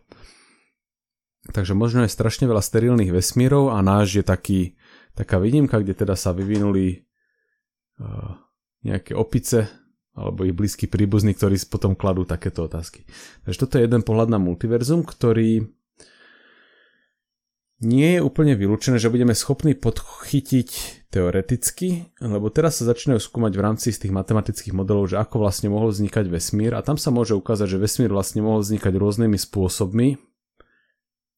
[1.50, 4.60] Takže možno je strašne veľa sterilných vesmírov a náš je taký,
[5.14, 7.04] taká výnimka, kde teda sa vyvinuli
[8.80, 9.68] nejaké opice
[10.10, 13.06] alebo ich blízky príbuzní, ktorí potom kladú takéto otázky.
[13.46, 15.64] Takže toto je jeden pohľad na multiverzum, ktorý
[17.80, 20.68] nie je úplne vylúčené, že budeme schopní podchytiť
[21.08, 25.72] teoreticky, lebo teraz sa začínajú skúmať v rámci z tých matematických modelov, že ako vlastne
[25.72, 30.20] mohol vznikať vesmír a tam sa môže ukázať, že vesmír vlastne mohol vznikať rôznymi spôsobmi,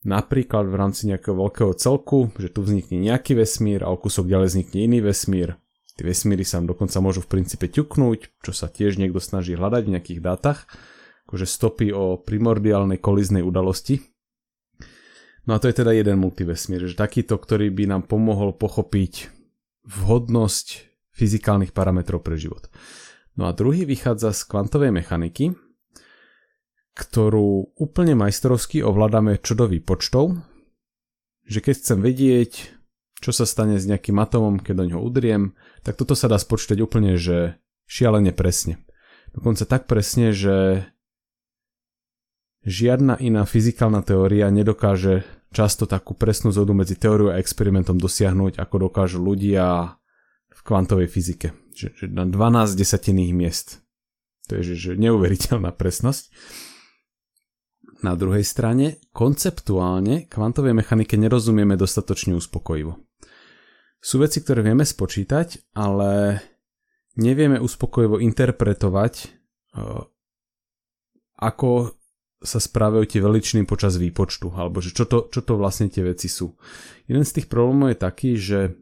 [0.03, 4.49] napríklad v rámci nejakého veľkého celku, že tu vznikne nejaký vesmír a o kúsok ďalej
[4.55, 5.59] vznikne iný vesmír.
[5.99, 9.93] Tie vesmíry sa dokonca môžu v princípe ťuknúť, čo sa tiež niekto snaží hľadať v
[9.99, 10.65] nejakých dátach,
[11.29, 14.01] akože stopy o primordiálnej koliznej udalosti,
[15.43, 19.27] No a to je teda jeden multivesmír, že takýto, ktorý by nám pomohol pochopiť
[19.83, 20.87] vhodnosť
[21.19, 22.71] fyzikálnych parametrov pre život.
[23.35, 25.59] No a druhý vychádza z kvantovej mechaniky,
[26.93, 30.37] ktorú úplne majstrovsky ovládame čo do výpočtov,
[31.49, 32.53] že keď chcem vedieť,
[33.23, 36.79] čo sa stane s nejakým atomom, keď do ňoho udriem, tak toto sa dá spočítať
[36.83, 37.57] úplne, že
[37.89, 38.83] šialene presne.
[39.33, 40.87] Dokonca tak presne, že
[42.63, 48.87] Žiadna iná fyzikálna teória nedokáže často takú presnú zhodu medzi teóriou a experimentom dosiahnuť, ako
[48.87, 49.99] dokážu ľudia
[50.55, 51.51] v kvantovej fyzike.
[51.75, 53.83] Že, že na 12 desatinných miest.
[54.47, 56.31] To je že, že neuveriteľná presnosť.
[58.03, 62.99] Na druhej strane, konceptuálne kvantovej mechanike nerozumieme dostatočne uspokojivo.
[64.03, 66.43] Sú veci, ktoré vieme spočítať, ale
[67.15, 70.03] nevieme uspokojivo interpretovať, eh,
[71.39, 71.71] ako
[72.43, 76.27] sa správajú tie veličiny počas výpočtu, alebo že čo to, čo to vlastne tie veci
[76.27, 76.59] sú.
[77.07, 78.75] Jeden z tých problémov je taký, že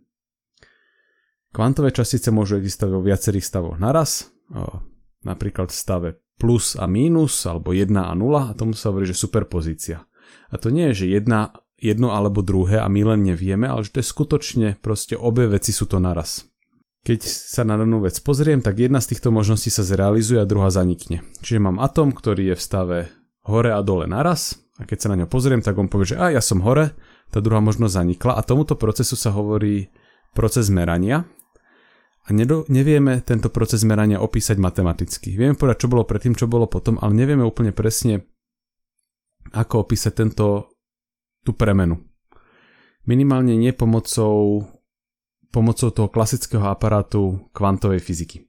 [1.52, 4.33] kvantové častice môžu existovať vo viacerých stavoch naraz,
[5.20, 6.09] napríklad v stave
[6.40, 10.09] plus a mínus, alebo 1 a 0, a tomu sa hovorí, že superpozícia.
[10.48, 13.92] A to nie je, že jedna, jedno alebo druhé a my len nevieme, ale že
[13.92, 16.48] to je skutočne proste obe veci sú to naraz.
[17.00, 20.68] Keď sa na danú vec pozriem, tak jedna z týchto možností sa zrealizuje a druhá
[20.68, 21.24] zanikne.
[21.40, 22.98] Čiže mám atom, ktorý je v stave
[23.48, 26.29] hore a dole naraz a keď sa na ňo pozriem, tak on povie, že a
[26.29, 26.92] ja som hore,
[27.33, 29.88] tá druhá možnosť zanikla a tomuto procesu sa hovorí
[30.37, 31.24] proces merania
[32.31, 35.35] a nedo, nevieme tento proces merania opísať matematicky.
[35.35, 38.23] Vieme povedať, čo bolo predtým, čo bolo potom, ale nevieme úplne presne,
[39.51, 40.79] ako opísať tento,
[41.43, 41.99] tú premenu.
[43.03, 44.62] Minimálne nie pomocou,
[45.51, 48.47] pomocou toho klasického aparátu kvantovej fyziky.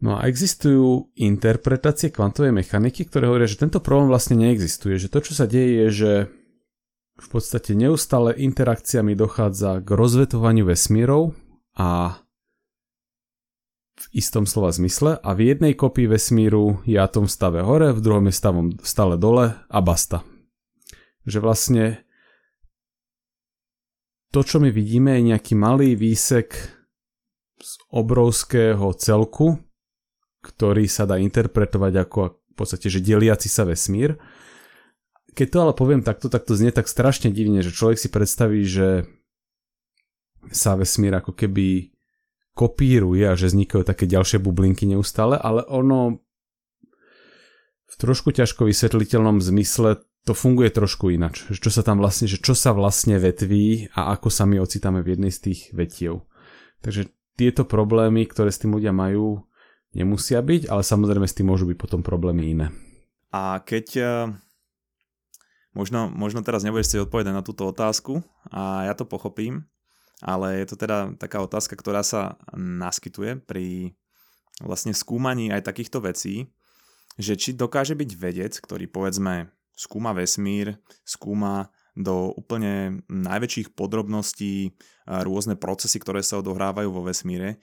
[0.00, 5.20] No a existujú interpretácie kvantovej mechaniky, ktoré hovoria, že tento problém vlastne neexistuje, že to,
[5.20, 6.12] čo sa deje, je, že
[7.20, 11.36] v podstate neustále interakciami dochádza k rozvetovaniu vesmírov
[11.78, 12.20] a
[14.02, 18.02] v istom slova zmysle a v jednej kopii vesmíru je atom v stave hore, v
[18.02, 20.26] druhom je stavom stále dole a basta.
[21.22, 21.84] Že vlastne
[24.34, 26.56] to, čo my vidíme, je nejaký malý výsek
[27.62, 29.60] z obrovského celku,
[30.42, 34.18] ktorý sa dá interpretovať ako v podstate, že deliaci sa vesmír.
[35.32, 38.66] Keď to ale poviem takto, tak to znie tak strašne divne, že človek si predstaví,
[38.66, 39.06] že
[40.50, 41.92] sa vesmír ako keby
[42.52, 46.20] kopíruje a že vznikajú také ďalšie bublinky neustále, ale ono
[47.88, 51.50] v trošku ťažko vysvetliteľnom zmysle to funguje trošku inač.
[51.50, 55.18] Čo sa tam vlastne, že čo sa vlastne vetví a ako sa my ocitáme v
[55.18, 56.24] jednej z tých vetiev.
[56.80, 59.44] Takže tieto problémy, ktoré s tým ľudia majú,
[59.92, 62.66] nemusia byť, ale samozrejme s tým môžu byť potom problémy iné.
[63.32, 64.04] A keď e,
[65.74, 68.20] možno, možno teraz nebudeš si odpovedať na túto otázku
[68.52, 69.66] a ja to pochopím,
[70.22, 73.98] ale je to teda taká otázka, ktorá sa naskytuje pri
[74.62, 76.54] vlastne skúmaní aj takýchto vecí,
[77.18, 84.72] že či dokáže byť vedec, ktorý povedzme skúma vesmír, skúma do úplne najväčších podrobností
[85.04, 87.60] rôzne procesy, ktoré sa odohrávajú vo vesmíre,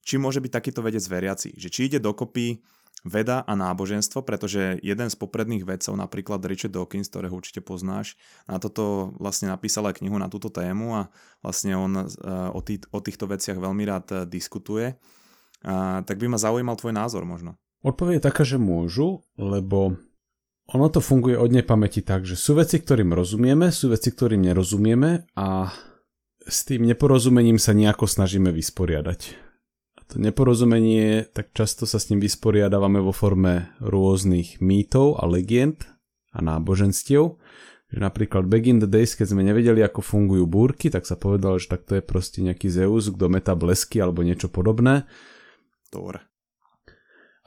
[0.00, 1.52] či môže byť takýto vedec veriaci.
[1.52, 2.64] Že či ide dokopy
[3.06, 8.18] veda a náboženstvo, pretože jeden z popredných vedcov, napríklad Richard Dawkins, ktorého určite poznáš,
[8.50, 11.02] na toto vlastne napísal aj knihu na túto tému a
[11.38, 12.04] vlastne on e,
[12.50, 14.98] o, tý, o týchto veciach veľmi rád e, diskutuje.
[15.62, 17.54] A, tak by ma zaujímal tvoj názor možno.
[17.86, 19.94] Odpoveď je taká, že môžu, lebo
[20.68, 25.30] ono to funguje od nepamäti tak, že sú veci, ktorým rozumieme, sú veci, ktorým nerozumieme
[25.38, 25.70] a
[26.42, 29.47] s tým neporozumením sa nejako snažíme vysporiadať
[30.08, 35.84] to neporozumenie, tak často sa s ním vysporiadávame vo forme rôznych mýtov a legend
[36.32, 37.36] a náboženstiev.
[37.88, 41.56] Že napríklad back in the days, keď sme nevedeli, ako fungujú búrky, tak sa povedalo,
[41.56, 45.08] že takto je proste nejaký Zeus, kto meta blesky alebo niečo podobné.
[45.88, 46.24] Dobre.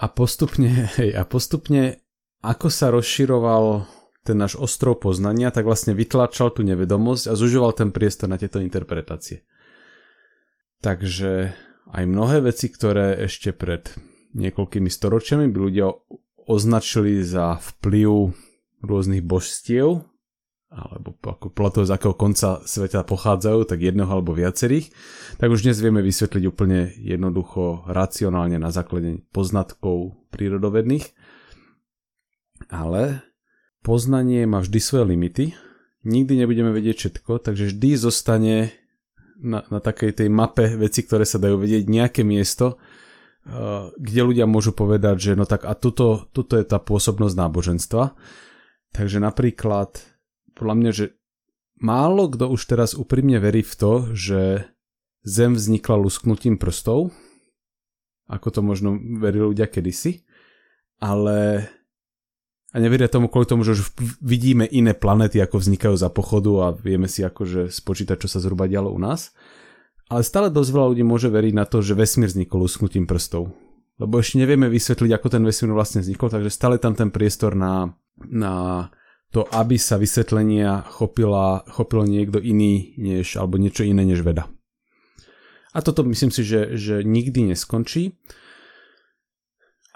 [0.01, 2.01] A postupne, hej, a postupne,
[2.41, 3.85] ako sa rozširoval
[4.21, 8.61] ten náš ostrov poznania, tak vlastne vytlačal tú nevedomosť a zužoval ten priestor na tieto
[8.61, 9.45] interpretácie.
[10.81, 11.53] Takže
[11.91, 13.91] aj mnohé veci, ktoré ešte pred
[14.31, 15.91] niekoľkými storočiami by ľudia
[16.47, 18.31] označili za vplyv
[18.81, 20.07] rôznych božstiev
[20.71, 24.87] alebo ako podľa z akého konca sveta pochádzajú, tak jedného alebo viacerých,
[25.35, 31.11] tak už dnes vieme vysvetliť úplne jednoducho, racionálne na základe poznatkov prírodovedných.
[32.71, 33.19] Ale
[33.83, 35.45] poznanie má vždy svoje limity,
[36.07, 38.71] nikdy nebudeme vedieť všetko, takže vždy zostane
[39.41, 44.45] na, na takej tej mape veci, ktoré sa dajú vedieť, nejaké miesto, uh, kde ľudia
[44.45, 48.03] môžu povedať, že no tak a tuto, tuto je tá pôsobnosť náboženstva.
[48.93, 49.97] Takže napríklad
[50.53, 51.05] podľa mňa, že
[51.81, 54.41] málo kto už teraz úprimne verí v to, že
[55.21, 57.13] Zem vznikla lusknutím prstov,
[58.25, 60.25] ako to možno verili ľudia kedysi,
[60.97, 61.69] ale
[62.71, 63.91] a neveria tomu kvôli tomu, že už
[64.23, 68.71] vidíme iné planety, ako vznikajú za pochodu a vieme si akože spočítať, čo sa zhruba
[68.71, 69.35] dialo u nás.
[70.07, 73.51] Ale stále dosť veľa ľudí môže veriť na to, že vesmír vznikol lusknutím prstov.
[73.99, 77.91] Lebo ešte nevieme vysvetliť, ako ten vesmír vlastne vznikol, takže stále tam ten priestor na,
[78.23, 78.87] na
[79.35, 84.47] to, aby sa vysvetlenia chopila, chopil niekto iný, než, alebo niečo iné než veda.
[85.71, 88.15] A toto myslím si, že, že nikdy neskončí.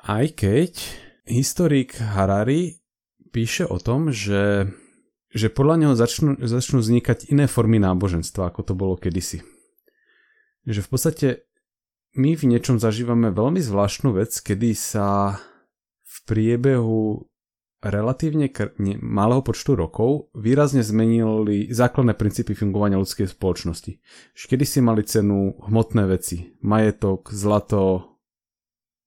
[0.06, 2.82] Aj keď historik Harari
[3.34, 4.70] píše o tom, že,
[5.34, 9.44] že podľa neho začnú, začnú vznikať iné formy náboženstva, ako to bolo kedysi.
[10.66, 11.28] Že v podstate
[12.16, 15.38] my v niečom zažívame veľmi zvláštnu vec, kedy sa
[16.06, 17.28] v priebehu
[17.84, 24.02] relatívne kr- ne, malého počtu rokov výrazne zmenili základné princípy fungovania ľudskej spoločnosti.
[24.34, 28.16] Kedy si mali cenu hmotné veci, majetok, zlato,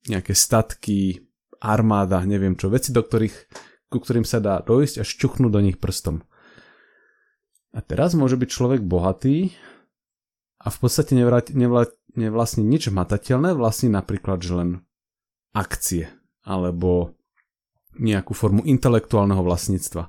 [0.07, 1.28] nejaké statky,
[1.59, 3.37] armáda, neviem čo, veci, do ktorých,
[3.91, 6.23] ku ktorým sa dá dojsť a šťuchnúť do nich prstom.
[7.77, 9.53] A teraz môže byť človek bohatý
[10.59, 14.71] a v podstate nevlastní nič hmatateľné, vlastní napríklad že len
[15.53, 16.09] akcie
[16.43, 17.15] alebo
[17.99, 20.09] nejakú formu intelektuálneho vlastníctva.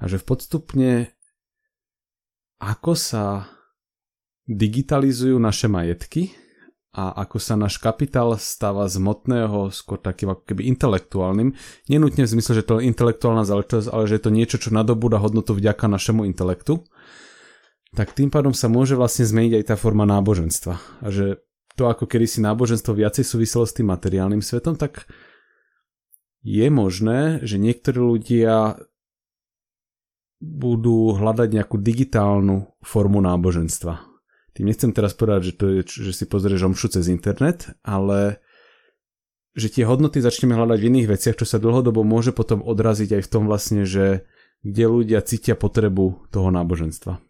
[0.00, 0.90] A že v podstupne
[2.60, 3.48] ako sa
[4.44, 6.36] digitalizujú naše majetky
[6.90, 11.54] a ako sa náš kapitál stáva z motného skôr takým ako keby intelektuálnym.
[11.86, 15.22] Nenutne v zmysle, že to je intelektuálna záležitosť, ale že je to niečo, čo nadobúda
[15.22, 16.82] hodnotu vďaka našemu intelektu.
[17.94, 20.74] Tak tým pádom sa môže vlastne zmeniť aj tá forma náboženstva.
[21.02, 21.46] A že
[21.78, 25.06] to ako kedy si náboženstvo viacej súviselo s tým materiálnym svetom, tak
[26.42, 28.82] je možné, že niektorí ľudia
[30.42, 34.09] budú hľadať nejakú digitálnu formu náboženstva.
[34.60, 38.44] Tým nechcem teraz povedať, že, to je, že si pozrieš omšu cez internet, ale
[39.56, 43.22] že tie hodnoty začneme hľadať v iných veciach, čo sa dlhodobo môže potom odraziť aj
[43.24, 44.28] v tom vlastne, že
[44.60, 47.24] kde ľudia cítia potrebu toho náboženstva.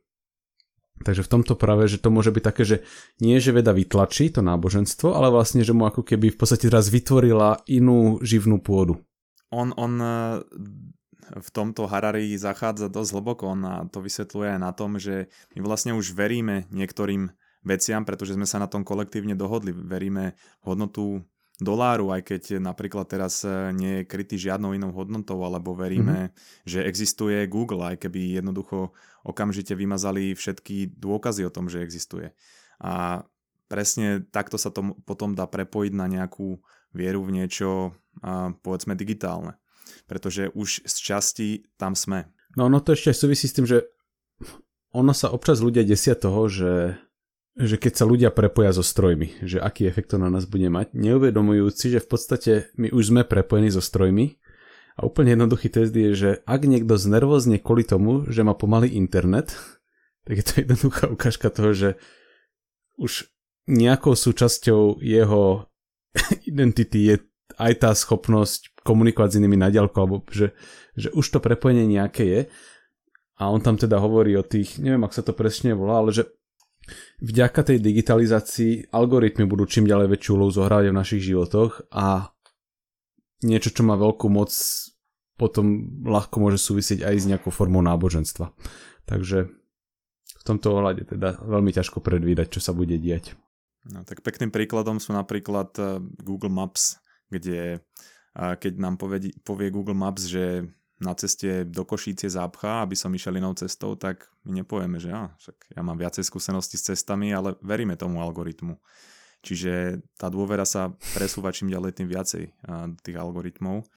[1.06, 2.76] Takže v tomto práve, že to môže byť také, že
[3.22, 6.90] nie, že veda vytlačí to náboženstvo, ale vlastne, že mu ako keby v podstate teraz
[6.90, 8.98] vytvorila inú živnú pôdu.
[9.54, 10.02] On, on
[11.38, 15.94] v tomto Harari zachádza dosť hlboko, on to vysvetľuje aj na tom, že my vlastne
[15.94, 17.30] už veríme niektorým
[17.62, 19.70] veciam, pretože sme sa na tom kolektívne dohodli.
[19.70, 21.22] Veríme hodnotu
[21.60, 26.64] doláru, aj keď napríklad teraz e, nie je krytý žiadnou inou hodnotou, alebo veríme, mm-hmm.
[26.64, 28.96] že existuje Google, aj keby jednoducho
[29.28, 32.32] okamžite vymazali všetky dôkazy o tom, že existuje.
[32.80, 33.28] A
[33.68, 36.64] presne takto sa to potom dá prepojiť na nejakú
[36.96, 37.92] vieru v niečo,
[38.64, 39.60] povedzme, digitálne.
[40.06, 41.48] Pretože už z časti
[41.78, 42.30] tam sme.
[42.58, 43.86] No ono to ešte súvisí s tým, že
[44.90, 46.98] ono sa občas ľudia desia toho, že,
[47.54, 50.94] že keď sa ľudia prepoja so strojmi, že aký efekt to na nás bude mať,
[50.98, 54.42] neuvedomujúci, že v podstate my už sme prepojení so strojmi
[54.98, 59.54] a úplne jednoduchý test je, že ak niekto znervozne kvôli tomu, že má pomalý internet,
[60.26, 61.88] tak je to jednoduchá ukážka toho, že
[62.98, 63.30] už
[63.70, 65.70] nejakou súčasťou jeho
[66.50, 67.16] identity je
[67.56, 70.52] aj tá schopnosť komunikovať s inými na diaľku, alebo že,
[70.94, 72.40] že už to prepojenie nejaké je.
[73.40, 76.28] A on tam teda hovorí o tých, neviem, ak sa to presne volá, ale že
[77.24, 82.32] vďaka tej digitalizácii algoritmy budú čím ďalej väčšiu úlohu zohrávať v našich životoch a
[83.40, 84.52] niečo, čo má veľkú moc,
[85.40, 88.52] potom ľahko môže súvisieť aj s nejakou formou náboženstva.
[89.08, 89.48] Takže
[90.40, 93.36] v tomto ohľade teda veľmi ťažko predvídať, čo sa bude diať.
[93.88, 97.80] No, tak pekným príkladom sú napríklad eh, Google Maps, kde
[98.36, 100.62] keď nám povie, povie Google Maps, že
[101.02, 105.10] na ceste do Košíc je zápcha, aby som išiel inou cestou, tak my nepovieme, že
[105.10, 108.78] ja, však ja mám viacej skúsenosti s cestami, ale veríme tomu algoritmu.
[109.40, 112.44] Čiže tá dôvera sa presúva čím ďalej tým viacej
[113.02, 113.88] tých algoritmov.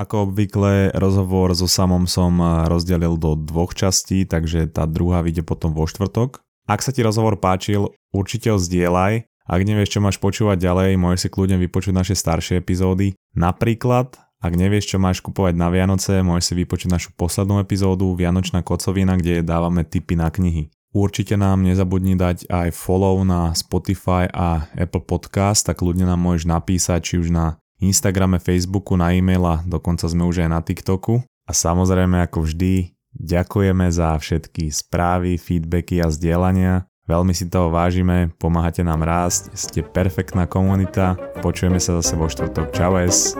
[0.00, 5.76] Ako obvykle rozhovor so samom som rozdelil do dvoch častí, takže tá druhá vyjde potom
[5.76, 6.40] vo štvrtok.
[6.66, 9.28] Ak sa ti rozhovor páčil, určite ho zdieľaj.
[9.48, 13.16] Ak nevieš, čo máš počúvať ďalej, môžeš si kľudne vypočuť naše staršie epizódy.
[13.32, 18.62] Napríklad, Ak nevieš, čo máš kupovať na Vianoce, môžeš si vypočuť našu poslednú epizódu Vianočná
[18.62, 20.70] kocovina, kde dávame tipy na knihy.
[20.94, 26.46] Určite nám nezabudni dať aj follow na Spotify a Apple Podcast, tak ľudne nám môžeš
[26.48, 31.26] napísať či už na Instagrame, Facebooku, na e-mail a dokonca sme už aj na TikToku.
[31.44, 36.87] A samozrejme ako vždy ďakujeme za všetky správy, feedbacky a zdieľania.
[37.08, 41.16] Veľmi si toho vážime, pomáhate nám rásť, ste perfektná komunita.
[41.40, 42.68] Počujeme sa zase vo štvrtok.
[42.76, 43.32] Čau es.